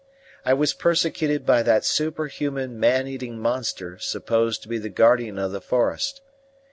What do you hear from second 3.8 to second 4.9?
supposed to be the